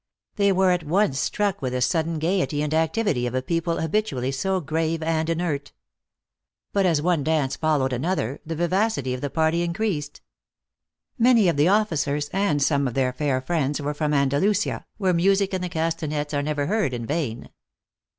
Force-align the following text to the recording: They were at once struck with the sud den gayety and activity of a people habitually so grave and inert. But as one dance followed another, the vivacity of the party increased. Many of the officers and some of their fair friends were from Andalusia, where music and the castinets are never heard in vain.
They 0.35 0.51
were 0.51 0.71
at 0.71 0.83
once 0.83 1.19
struck 1.19 1.61
with 1.61 1.73
the 1.73 1.79
sud 1.81 2.05
den 2.05 2.17
gayety 2.17 2.63
and 2.63 2.73
activity 2.73 3.27
of 3.27 3.35
a 3.35 3.41
people 3.43 3.79
habitually 3.79 4.31
so 4.31 4.59
grave 4.59 5.03
and 5.03 5.29
inert. 5.29 5.73
But 6.73 6.87
as 6.87 7.03
one 7.03 7.23
dance 7.23 7.55
followed 7.55 7.93
another, 7.93 8.39
the 8.43 8.55
vivacity 8.55 9.13
of 9.13 9.21
the 9.21 9.29
party 9.29 9.61
increased. 9.61 10.21
Many 11.19 11.47
of 11.49 11.55
the 11.55 11.67
officers 11.67 12.29
and 12.33 12.63
some 12.63 12.87
of 12.87 12.95
their 12.95 13.13
fair 13.13 13.41
friends 13.41 13.79
were 13.79 13.93
from 13.93 14.11
Andalusia, 14.11 14.87
where 14.97 15.13
music 15.13 15.53
and 15.53 15.63
the 15.63 15.69
castinets 15.69 16.33
are 16.33 16.41
never 16.41 16.65
heard 16.65 16.95
in 16.95 17.05
vain. 17.05 17.51